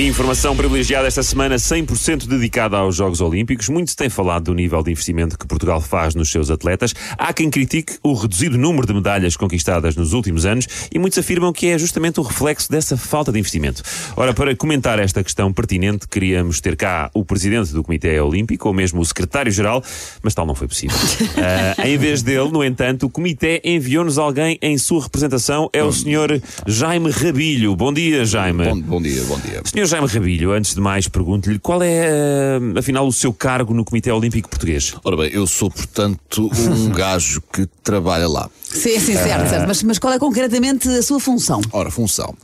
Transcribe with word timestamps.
Informação 0.00 0.56
privilegiada 0.56 1.06
esta 1.06 1.22
semana 1.22 1.56
100% 1.56 2.26
dedicada 2.26 2.78
aos 2.78 2.96
Jogos 2.96 3.20
Olímpicos. 3.20 3.68
Muito 3.68 3.90
se 3.90 3.96
tem 3.96 4.08
falado 4.08 4.44
do 4.44 4.54
nível 4.54 4.82
de 4.82 4.90
investimento 4.90 5.38
que 5.38 5.46
Portugal 5.46 5.78
faz 5.78 6.14
nos 6.14 6.30
seus 6.30 6.50
atletas. 6.50 6.94
Há 7.18 7.34
quem 7.34 7.50
critique 7.50 7.98
o 8.02 8.14
reduzido 8.14 8.56
número 8.56 8.86
de 8.86 8.94
medalhas 8.94 9.36
conquistadas 9.36 9.94
nos 9.96 10.14
últimos 10.14 10.46
anos 10.46 10.66
e 10.90 10.98
muitos 10.98 11.18
afirmam 11.18 11.52
que 11.52 11.66
é 11.66 11.78
justamente 11.78 12.18
o 12.18 12.22
reflexo 12.22 12.70
dessa 12.70 12.96
falta 12.96 13.30
de 13.30 13.38
investimento. 13.38 13.82
Ora, 14.16 14.32
para 14.32 14.56
comentar 14.56 14.98
esta 14.98 15.22
questão 15.22 15.52
pertinente, 15.52 16.08
queríamos 16.08 16.62
ter 16.62 16.76
cá 16.76 17.10
o 17.12 17.22
presidente 17.22 17.70
do 17.74 17.82
Comitê 17.82 18.18
Olímpico 18.20 18.68
ou 18.68 18.74
mesmo 18.74 19.02
o 19.02 19.04
secretário-geral, 19.04 19.84
mas 20.22 20.32
tal 20.32 20.46
não 20.46 20.54
foi 20.54 20.66
possível. 20.66 20.96
Uh, 20.96 21.76
em 21.86 21.98
vez 21.98 22.22
dele, 22.22 22.48
no 22.50 22.64
entanto, 22.64 23.04
o 23.04 23.10
Comitê 23.10 23.60
enviou-nos 23.62 24.16
alguém 24.16 24.58
em 24.62 24.78
sua 24.78 25.02
representação. 25.02 25.68
É 25.74 25.84
o 25.84 25.92
senhor 25.92 26.40
Jaime 26.66 27.10
Rabilho. 27.10 27.76
Bom 27.76 27.92
dia, 27.92 28.24
Jaime. 28.24 28.64
Bom, 28.64 28.80
bom 28.80 29.02
dia, 29.02 29.22
bom 29.24 29.38
dia. 29.38 29.60
Senhor 29.66 29.89
Jaime 29.90 30.06
Rabilho, 30.06 30.52
antes 30.52 30.72
de 30.72 30.80
mais, 30.80 31.08
pergunto-lhe 31.08 31.58
qual 31.58 31.82
é, 31.82 32.58
uh, 32.60 32.78
afinal, 32.78 33.08
o 33.08 33.12
seu 33.12 33.32
cargo 33.32 33.74
no 33.74 33.84
Comitê 33.84 34.12
Olímpico 34.12 34.48
Português? 34.48 34.94
Ora 35.02 35.16
bem, 35.16 35.30
eu 35.32 35.48
sou, 35.48 35.68
portanto, 35.68 36.48
um 36.56 36.90
gajo 36.94 37.42
que 37.52 37.66
trabalha 37.82 38.28
lá. 38.28 38.48
Sim, 38.62 39.00
sim, 39.00 39.14
certo, 39.14 39.48
certo. 39.48 39.66
Mas, 39.66 39.82
mas 39.82 39.98
qual 39.98 40.12
é 40.12 40.18
concretamente 40.18 40.88
a 40.88 41.02
sua 41.02 41.18
função? 41.18 41.60
Ora, 41.72 41.90
função. 41.90 42.36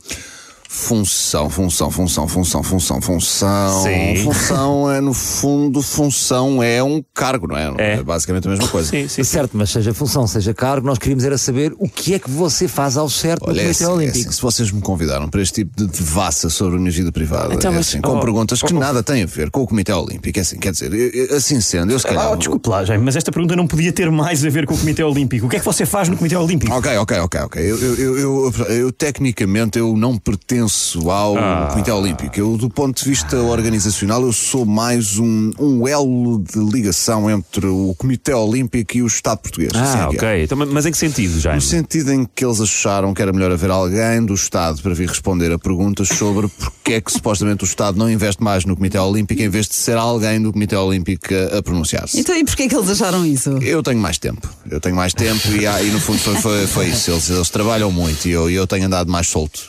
Função, 0.69 1.49
função, 1.49 1.89
função, 1.89 2.27
função, 2.27 2.61
função, 2.61 3.01
função. 3.01 3.83
Sim. 3.83 4.15
Função 4.23 4.91
é, 4.91 4.99
no 4.99 5.13
fundo, 5.13 5.81
função 5.81 6.61
é 6.61 6.83
um 6.83 7.01
cargo, 7.13 7.47
não 7.47 7.55
é? 7.57 7.73
É. 7.77 8.03
basicamente 8.03 8.47
a 8.47 8.51
mesma 8.51 8.67
coisa. 8.67 8.89
Sim, 8.89 9.07
sim. 9.07 9.23
Certo, 9.23 9.51
mas 9.57 9.69
seja 9.69 9.93
função, 9.93 10.27
seja 10.27 10.53
cargo, 10.53 10.85
nós 10.85 10.97
queríamos 10.97 11.23
era 11.23 11.37
saber 11.37 11.73
o 11.79 11.87
que 11.87 12.13
é 12.15 12.19
que 12.19 12.29
você 12.29 12.67
faz 12.67 12.97
ao 12.97 13.09
certo 13.09 13.43
Olha, 13.47 13.53
no 13.53 13.59
é 13.59 13.63
Comitê 13.63 13.83
assim, 13.83 13.83
é 13.85 13.95
Olímpico. 13.95 14.19
assim, 14.19 14.31
se 14.31 14.41
vocês 14.41 14.69
me 14.71 14.81
convidaram 14.81 15.29
para 15.29 15.41
este 15.41 15.63
tipo 15.63 15.71
de 15.77 15.87
devassa 15.87 16.49
sobre 16.49 16.75
a 16.75 16.79
minha 16.79 16.91
vida 16.91 17.11
privada, 17.13 17.53
Então, 17.53 17.71
é 17.71 17.75
mas- 17.75 17.87
assim, 17.87 18.01
com 18.01 18.17
oh, 18.17 18.19
perguntas 18.19 18.61
que 18.61 18.73
oh, 18.73 18.77
oh. 18.77 18.79
nada 18.79 19.01
têm 19.01 19.23
a 19.23 19.25
ver 19.25 19.49
com 19.49 19.61
o 19.61 19.67
Comitê 19.67 19.93
Olímpico, 19.93 20.37
é 20.37 20.41
assim, 20.41 20.57
quer 20.59 20.71
dizer, 20.73 20.93
eu- 20.93 21.35
assim 21.37 21.61
sendo, 21.61 21.91
eu 21.93 21.99
se 21.99 22.05
calhar. 22.05 22.31
Ah, 22.31 22.35
desculpe 22.35 22.69
lá, 22.69 22.83
Jaime, 22.83 23.05
mas 23.05 23.15
esta 23.15 23.31
pergunta 23.31 23.55
não 23.55 23.65
podia 23.67 23.93
ter 23.93 24.11
mais 24.11 24.43
a 24.45 24.49
ver 24.49 24.65
com 24.65 24.73
o 24.73 24.77
Comitê 24.77 25.01
Olímpico. 25.03 25.45
O 25.47 25.49
que 25.49 25.55
é 25.55 25.59
que 25.59 25.65
você 25.65 25.85
faz 25.85 26.09
no 26.09 26.17
Comitê 26.17 26.35
Olímpico? 26.35 26.73
Ok, 26.75 26.97
ok, 26.97 27.19
ok, 27.19 27.41
ok. 27.41 27.61
Eu, 27.71 27.77
eu, 27.79 27.95
eu, 27.97 28.17
eu- 28.19 28.65
eu, 28.67 28.91
tecnicamente 28.91 29.79
eu 29.79 29.95
não 29.95 30.17
pertenço 30.57 31.09
ao 31.11 31.37
Ah. 31.37 31.67
Comitê 31.71 31.91
Olímpico. 31.91 32.39
Eu, 32.39 32.57
do 32.57 32.69
ponto 32.69 33.03
de 33.03 33.07
vista 33.09 33.37
organizacional, 33.37 34.23
eu 34.23 34.33
sou 34.33 34.65
mais 34.65 35.17
um, 35.19 35.51
um 35.59 35.87
elo 35.87 36.39
de 36.39 36.57
ligação 36.59 37.29
entre 37.29 37.67
o 37.67 37.93
Comitê 37.97 38.33
Olímpico 38.33 38.97
e 38.97 39.03
o 39.03 39.07
Estado 39.07 39.39
português. 39.39 39.71
É 39.75 39.77
Ah, 39.79 40.09
é. 40.11 40.15
ok. 40.15 40.43
Então, 40.43 40.57
mas 40.57 40.85
em 40.85 40.91
que 40.91 40.97
sentido, 40.97 41.39
Jaime? 41.39 41.57
No 41.57 41.61
sentido 41.61 42.11
em 42.11 42.25
que 42.25 42.43
eles 42.43 42.59
acharam 42.59 43.13
que 43.13 43.21
era 43.21 43.31
melhor 43.31 43.51
haver 43.51 43.69
alguém 43.69 44.25
do 44.25 44.33
Estado 44.33 44.81
para 44.81 44.93
vir 44.93 45.07
responder 45.07 45.51
a 45.51 45.59
perguntas 45.59 46.07
sobre 46.09 46.47
porque 46.47 46.76
é 46.93 47.01
que 47.01 47.11
supostamente 47.11 47.63
o 47.63 47.65
Estado 47.65 47.97
não 47.97 48.09
investe 48.09 48.43
mais 48.43 48.65
no 48.65 48.75
Comitê 48.75 48.97
Olímpico 48.97 49.41
em 49.41 49.49
vez 49.49 49.67
de 49.67 49.75
ser 49.75 49.97
alguém 49.97 50.41
do 50.41 50.51
Comitê 50.53 50.75
Olímpico 50.75 51.27
a, 51.33 51.57
a 51.57 51.63
pronunciar-se. 51.63 52.19
Então, 52.19 52.35
e 52.35 52.43
porquê 52.43 52.63
é 52.63 52.67
que 52.67 52.75
eles 52.75 52.89
acharam 52.89 53.25
isso? 53.25 53.57
Eu 53.61 53.81
tenho 53.83 53.99
mais 53.99 54.17
tempo. 54.17 54.47
Eu 54.69 54.79
tenho 54.79 54.95
mais 54.95 55.13
tempo 55.13 55.47
e, 55.49 55.65
há- 55.67 55.81
e 55.81 55.89
no 55.91 55.99
fundo 55.99 56.19
foi, 56.19 56.35
foi, 56.37 56.67
foi 56.67 56.85
isso. 56.87 57.11
Eles, 57.11 57.29
eles 57.29 57.49
trabalham 57.49 57.91
muito 57.91 58.27
e 58.27 58.31
eu, 58.31 58.49
eu 58.49 58.65
tenho 58.67 58.85
andado 58.85 59.11
mais 59.11 59.27
solto. 59.27 59.59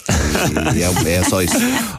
E, 0.75 0.79
e 0.79 0.83
é, 0.83 1.15
é 1.15 1.25
só 1.25 1.43
isso. 1.43 1.55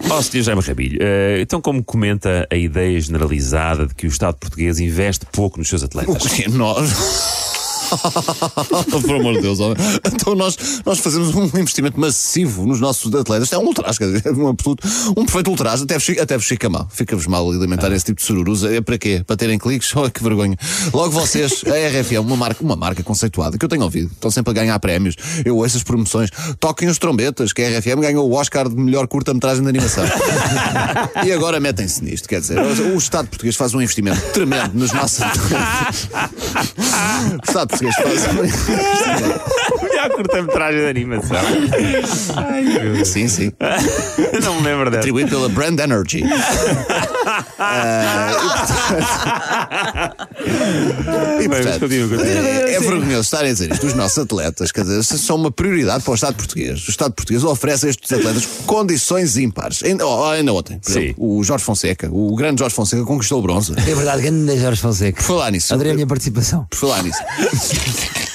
Ó, 0.10 0.22
Sr. 0.22 0.42
Jaime 0.42 0.62
Rabilho, 0.62 0.98
eh, 1.02 1.40
então 1.42 1.62
como 1.62 1.84
comenta 1.84 2.48
a 2.52 2.56
ideia 2.56 3.00
generalizada 3.00 3.86
de 3.88 3.96
que 3.96 4.06
o 4.08 4.10
Estado 4.10 4.36
português 4.36 4.80
investe 4.80 5.26
pouco 5.32 5.58
nos 5.60 5.68
seus 5.70 5.82
O 5.82 5.86
atletas? 5.86 6.24
quê? 6.34 6.46
Nós. 6.50 7.59
Por 9.02 9.16
amor 9.16 9.36
de 9.36 9.42
Deus, 9.42 9.60
homem. 9.60 9.78
então 10.06 10.36
nós, 10.36 10.82
nós 10.86 11.00
fazemos 11.00 11.34
um 11.36 11.46
investimento 11.46 12.00
massivo 12.00 12.66
nos 12.66 12.80
nossos 12.80 13.14
atletas. 13.14 13.46
Isto 13.46 13.56
é 13.56 13.60
um 13.60 13.66
ultraje, 13.66 13.98
quer 13.98 14.06
dizer, 14.06 14.28
é 14.28 14.32
um 14.32 14.48
absoluto, 14.48 14.88
um 15.18 15.26
perfeito 15.26 15.50
ultraje. 15.50 15.84
Até 15.84 15.98
vos, 15.98 16.10
até 16.10 16.38
vos 16.38 16.46
fica 16.46 16.70
mal. 16.70 16.88
Fica-vos 16.92 17.28
mal 17.28 17.50
alimentar 17.50 17.92
esse 17.92 18.06
tipo 18.06 18.20
de 18.20 18.26
sururus. 18.26 18.64
É 18.64 18.82
para 18.82 18.98
quê? 18.98 19.24
Para 19.26 19.36
terem 19.36 19.58
cliques? 19.58 19.90
Oh, 20.00 20.10
que 20.10 20.24
vergonha. 20.24 20.56
Logo 20.94 21.12
vocês, 21.12 21.62
a 21.66 22.00
RFM, 22.00 22.22
uma 22.22 22.38
marca, 22.38 22.64
uma 22.64 22.76
marca 22.78 23.04
conceituada 23.04 23.58
que 23.58 23.66
eu 23.66 23.68
tenho 23.68 23.84
ouvido. 23.84 24.10
Estão 24.14 24.32
sempre 24.32 24.52
a 24.52 24.54
ganhar 24.54 24.80
prémios. 24.80 25.16
Eu 25.44 25.58
ouço 25.58 25.76
as 25.76 25.84
promoções. 25.84 26.30
Toquem 26.58 26.88
os 26.88 26.98
trombetas, 26.98 27.52
que 27.52 27.62
a 27.62 27.80
RFM 27.80 28.00
ganhou 28.00 28.30
o 28.30 28.34
Oscar 28.34 28.70
de 28.70 28.76
melhor 28.78 29.08
curta-metragem 29.08 29.62
de 29.62 29.68
animação. 29.68 30.06
e 31.26 31.34
agora 31.34 31.60
metem-se 31.60 32.02
nisto. 32.02 32.30
Quer 32.30 32.40
dizer, 32.40 32.60
o 32.60 32.98
Estado 32.98 33.28
português 33.28 33.58
faz 33.58 33.74
um 33.74 33.82
investimento 33.82 34.22
tremendo 34.32 34.72
nos 34.74 34.94
nossos. 34.94 35.20
O 35.20 35.24
Estado 37.46 37.78
português 37.80 37.96
faz 37.96 38.28
um 38.28 38.44
investimento. 38.44 39.42
Melhor 39.82 40.10
curta-metragem 40.10 40.80
de 40.82 40.88
animação. 40.88 41.38
Ai. 42.36 43.06
Sim, 43.06 43.28
sim. 43.28 43.52
Não 44.44 44.56
me 44.56 44.62
lembro 44.64 44.90
dessa. 44.90 45.00
Atribuído 45.00 45.30
pela 45.30 45.50
Brand 45.50 45.80
Energy. 45.80 46.24
Ah, 47.58 48.32
e, 51.42 51.48
portanto, 51.48 51.80
continua, 51.80 52.10
continua. 52.10 52.26
é, 52.26 52.74
é 52.74 52.80
vergonhoso 52.80 53.22
estarem 53.22 53.50
a 53.50 53.54
dizer 53.54 53.72
isto. 53.72 53.86
Os 53.86 53.94
nossos 53.94 54.18
atletas, 54.18 54.72
quer 54.72 54.84
dizer, 54.84 55.04
são 55.04 55.36
uma 55.36 55.52
prioridade 55.52 56.04
para 56.04 56.12
o 56.12 56.16
Estado 56.16 56.36
português. 56.36 56.88
O 56.88 56.90
Estado 56.90 57.14
português 57.14 57.44
oferece 57.44 57.88
a 57.88 57.90
estes 57.90 58.12
atletas 58.12 58.46
condições 58.66 59.38
ímpares. 59.38 59.84
Ainda, 59.84 60.06
oh, 60.06 60.26
ainda 60.26 60.54
ontem, 60.54 60.80
por 60.80 60.90
exemplo, 60.92 61.16
o 61.18 61.44
Jorge 61.44 61.64
Fonseca, 61.64 62.10
o 62.12 62.36
grande 62.36 62.60
Jorge 62.60 62.76
Fonseca, 62.76 63.04
conquistou 63.04 63.40
o 63.40 63.42
bronze. 63.42 63.74
É 63.74 63.96
verdade, 63.96 64.22
grande 64.22 64.60
Jorge 64.60 64.82
Fonseca. 64.82 65.22
Por 65.22 65.28
falar 65.28 65.52
nisso. 65.52 65.74
Adorei 65.74 65.92
a 65.92 65.96
minha 65.96 66.08
participação. 66.08 66.66
Por 66.70 66.78
falar 66.78 67.04
nisso. 67.04 67.20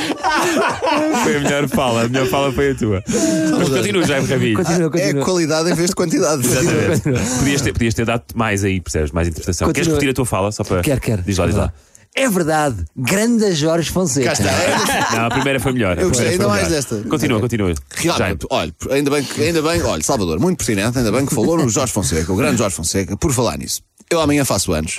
Foi 1.24 1.36
a 1.36 1.40
melhor 1.40 1.68
fala, 1.68 2.04
a 2.04 2.08
melhor 2.08 2.26
fala 2.26 2.52
foi 2.52 2.70
a 2.70 2.74
tua. 2.74 3.02
Mas 3.06 3.68
continua, 3.68 4.04
Jaime 4.06 4.26
Rabilho. 4.26 4.56
Continua, 4.56 4.86
É 4.86 4.90
continua. 4.90 5.24
qualidade 5.24 5.70
em 5.70 5.74
vez 5.74 5.90
de 5.90 5.94
quantidade. 5.96 6.46
Exatamente. 6.46 7.02
Podias 7.38 7.60
ter, 7.62 7.72
podias 7.72 7.94
ter 7.94 8.06
dado 8.06 8.24
mais 8.34 8.64
aí, 8.64 8.80
percebes? 8.80 9.10
Mais 9.12 9.28
interpretação. 9.28 9.68
Continua. 9.68 9.74
Queres 9.84 9.88
repetir 9.88 10.10
a 10.10 10.14
tua 10.14 10.26
fala? 10.26 10.52
Só 10.52 10.64
para... 10.64 10.82
Quer, 10.82 11.00
quer. 11.00 11.22
Diz 11.22 11.38
lá, 11.38 11.46
diz 11.46 11.56
lá. 11.56 11.72
É 12.12 12.28
verdade, 12.28 12.84
grande 12.96 13.52
Jorge 13.52 13.88
Fonseca. 13.88 14.26
Cá 14.26 14.32
está. 14.32 14.50
É, 14.50 15.14
Não, 15.16 15.26
a 15.26 15.30
primeira 15.30 15.60
foi 15.60 15.72
melhor. 15.72 15.96
Eu 15.96 16.08
gostei 16.08 16.30
ainda 16.30 16.48
mais 16.48 16.64
melhor. 16.64 16.76
desta. 16.76 16.96
Continua, 17.08 17.36
Ok. 17.38 17.48
continua. 17.48 17.74
Realmente, 17.94 18.46
olha, 18.50 18.74
ainda 18.90 19.10
bem, 19.12 19.22
que- 19.22 19.40
ainda 19.40 19.62
bem, 19.62 19.80
olha, 19.82 20.02
Salvador, 20.02 20.40
muito 20.40 20.58
pertinente, 20.58 20.98
ainda 20.98 21.12
bem 21.12 21.24
que 21.24 21.32
falou 21.32 21.56
no 21.56 21.68
Jorge 21.68 21.92
Fonseca, 21.92 22.32
o 22.32 22.36
grande 22.36 22.56
Jorge 22.58 22.74
Fonseca, 22.74 23.16
por 23.16 23.32
falar 23.32 23.56
nisso. 23.58 23.80
Eu 24.12 24.20
amanhã 24.20 24.44
faço 24.44 24.72
anos 24.72 24.96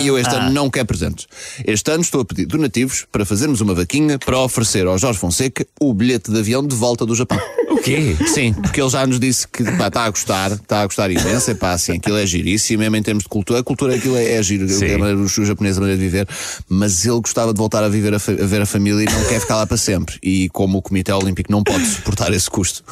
e 0.00 0.06
eu 0.06 0.18
este 0.18 0.34
ano 0.34 0.50
não 0.50 0.70
quero 0.70 0.86
presentes. 0.86 1.26
Este 1.66 1.90
ano 1.90 2.00
estou 2.00 2.22
a 2.22 2.24
pedir 2.24 2.46
donativos 2.46 3.06
para 3.12 3.22
fazermos 3.22 3.60
uma 3.60 3.74
vaquinha 3.74 4.18
para 4.18 4.38
oferecer 4.38 4.86
ao 4.86 4.96
Jorge 4.96 5.18
Fonseca 5.18 5.66
o 5.78 5.92
bilhete 5.92 6.30
de 6.30 6.38
avião 6.38 6.66
de 6.66 6.74
volta 6.74 7.04
do 7.04 7.14
Japão. 7.14 7.38
O 7.68 7.78
quê? 7.78 8.16
Sim, 8.26 8.52
porque 8.52 8.80
ele 8.80 8.90
já 8.90 9.06
nos 9.06 9.18
disse 9.18 9.46
que 9.48 9.62
está 9.62 10.04
a 10.04 10.10
gostar, 10.10 10.52
está 10.52 10.82
a 10.82 10.86
gostar 10.86 11.10
imenso, 11.10 11.54
pá, 11.56 11.72
assim, 11.72 11.92
aquilo 11.92 12.16
é 12.16 12.26
giríssimo, 12.26 12.80
mesmo 12.80 12.96
em 12.96 13.02
termos 13.02 13.24
de 13.24 13.28
cultura. 13.28 13.60
A 13.60 13.62
cultura 13.62 13.94
aquilo 13.94 14.16
é, 14.16 14.32
é 14.34 14.42
giro, 14.42 14.68
Sim. 14.68 14.86
é 14.86 14.94
a 14.94 14.98
maneira 14.98 15.20
dos 15.20 15.32
japoneses 15.32 15.78
a 15.78 15.80
maneira 15.80 16.00
de 16.00 16.04
viver, 16.04 16.28
mas 16.68 17.04
ele 17.04 17.20
gostava 17.20 17.52
de 17.52 17.58
voltar 17.58 17.82
a 17.82 17.88
viver 17.88 18.14
a, 18.14 18.16
a 18.16 18.46
ver 18.46 18.62
a 18.62 18.66
família 18.66 19.02
e 19.02 19.12
não 19.12 19.24
quer 19.24 19.40
ficar 19.40 19.56
lá 19.56 19.66
para 19.66 19.76
sempre. 19.76 20.16
E 20.22 20.48
como 20.50 20.78
o 20.78 20.82
Comitê 20.82 21.12
Olímpico 21.12 21.50
não 21.50 21.62
pode 21.62 21.84
suportar 21.84 22.32
esse 22.32 22.50
custo, 22.50 22.84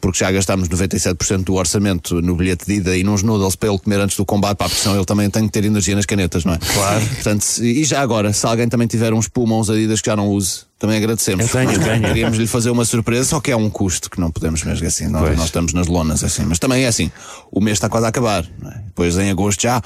porque 0.00 0.18
já 0.18 0.30
gastámos 0.30 0.68
97% 0.68 1.44
do 1.44 1.54
orçamento 1.54 2.20
no 2.20 2.34
bilhete 2.34 2.66
de 2.66 2.74
ida 2.74 2.96
e 2.96 3.04
nos 3.04 3.22
noodles 3.22 3.56
para 3.56 3.68
ele 3.68 3.78
comer 3.78 4.00
antes 4.00 4.16
do 4.16 4.24
combate 4.24 4.56
para 4.56 4.66
a 4.66 4.70
pressão, 4.70 4.94
ele 4.94 5.04
também 5.04 5.28
tem 5.30 5.46
que 5.46 5.52
ter 5.52 5.64
energia 5.64 5.94
nas 5.94 6.06
canetas, 6.06 6.44
não 6.44 6.54
é? 6.54 6.58
Claro. 6.58 7.06
Portanto, 7.06 7.44
e 7.60 7.84
já 7.84 8.00
agora, 8.00 8.32
se 8.32 8.46
alguém 8.46 8.68
também 8.68 8.86
tiver 8.86 9.12
uns 9.12 9.28
pulmões 9.28 9.68
adidas 9.68 10.00
que 10.00 10.06
já 10.06 10.16
não 10.16 10.28
use, 10.28 10.71
também 10.82 10.96
agradecemos. 10.96 11.46
Eu 11.46 11.52
tenho, 11.52 11.78
tenho. 11.78 12.02
Queríamos 12.02 12.36
lhe 12.36 12.46
fazer 12.48 12.68
uma 12.70 12.84
surpresa, 12.84 13.24
só 13.24 13.40
que 13.40 13.52
é 13.52 13.56
um 13.56 13.70
custo 13.70 14.10
que 14.10 14.18
não 14.20 14.32
podemos 14.32 14.64
mesmo 14.64 14.84
assim. 14.84 15.06
Nós, 15.06 15.22
Pois. 15.22 15.36
nós 15.36 15.44
estamos 15.46 15.72
nas 15.72 15.86
lonas 15.86 16.24
assim. 16.24 16.42
Mas 16.44 16.58
também 16.58 16.82
é 16.82 16.88
assim: 16.88 17.08
o 17.52 17.60
mês 17.60 17.76
está 17.76 17.88
quase 17.88 18.04
a 18.06 18.08
acabar. 18.08 18.42
é? 18.44 18.78
Depois 18.86 19.16
em 19.16 19.30
agosto 19.30 19.62
já. 19.62 19.80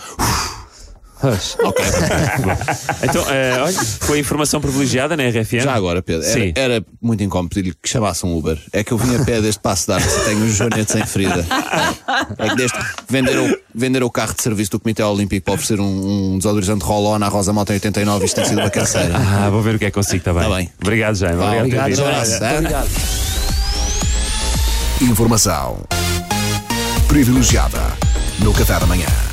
Ok. 1.65 1.84
Então, 3.03 3.24
eh, 3.30 3.59
olha, 3.60 3.72
foi 4.01 4.18
informação 4.18 4.60
privilegiada 4.60 5.16
na 5.16 5.24
RFM. 5.28 5.60
já 5.63 5.74
agora, 5.74 6.03
Pedro, 6.03 6.22
Sim. 6.27 6.53
era, 6.54 6.74
era 6.74 6.84
muito 7.01 7.22
incómodo 7.22 7.54
pedir-lhe 7.54 7.74
que 7.74 7.89
chamasse 7.89 8.24
um 8.27 8.36
Uber. 8.36 8.59
É 8.72 8.84
que 8.84 8.92
eu 8.92 8.98
vim 8.98 9.15
a 9.16 9.24
pé 9.24 9.41
deste 9.41 9.60
passo 9.60 9.86
de 9.86 9.92
arte 9.95 10.07
e 10.09 10.24
tenho 10.24 10.45
os 10.45 10.53
joanetes 10.54 10.92
sem 10.92 11.04
ferida. 11.07 11.45
É 12.39 12.48
que 12.51 12.57
deste 12.57 12.78
vender 13.09 13.39
o, 13.39 13.59
vender 13.74 14.03
o 14.03 14.10
carro 14.10 14.34
de 14.34 14.42
serviço 14.42 14.72
do 14.72 14.80
Comitê 14.80 15.03
Olímpico 15.03 15.45
para 15.47 15.54
oferecer 15.54 15.80
um, 15.80 16.34
um 16.34 16.39
desodorizante 16.39 16.84
Roll-On 16.84 17.22
à 17.22 17.28
Rosa 17.28 17.53
Mota 17.53 17.72
em 17.72 17.77
89, 17.77 18.24
isto 18.24 18.36
tem 18.36 18.45
sido 18.45 18.60
uma 18.60 18.71
canseira. 18.71 19.15
Ah, 19.16 19.48
vou 19.51 19.62
ver 19.62 19.77
o 19.77 19.78
que 19.78 19.86
é 19.86 19.91
que 19.91 19.95
consigo, 19.95 20.19
está 20.19 20.33
bem. 20.33 20.42
Tá 20.42 20.48
bem. 20.57 20.71
Obrigado, 20.80 21.15
Jaime. 21.16 21.36
Vá, 21.36 21.57
Obrigado, 21.57 21.83
obrigado, 21.83 22.07
abraço, 22.07 22.45
hein? 22.45 22.59
Obrigado. 22.59 22.89
Informação 25.01 25.78
privilegiada 27.09 27.80
no 28.41 28.53
Café 28.53 28.78
da 28.78 28.86
Manhã. 28.86 29.25